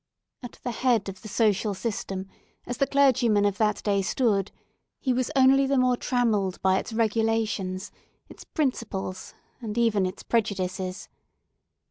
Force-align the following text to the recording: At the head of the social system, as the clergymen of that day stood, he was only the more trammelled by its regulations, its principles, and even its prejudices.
At 0.41 0.57
the 0.63 0.71
head 0.71 1.09
of 1.09 1.21
the 1.21 1.27
social 1.27 1.75
system, 1.75 2.25
as 2.65 2.77
the 2.77 2.87
clergymen 2.87 3.45
of 3.45 3.59
that 3.59 3.83
day 3.83 4.01
stood, 4.01 4.51
he 4.99 5.13
was 5.13 5.29
only 5.35 5.67
the 5.67 5.77
more 5.77 5.95
trammelled 5.95 6.59
by 6.63 6.79
its 6.79 6.91
regulations, 6.91 7.91
its 8.27 8.43
principles, 8.43 9.35
and 9.61 9.77
even 9.77 10.07
its 10.07 10.23
prejudices. 10.23 11.07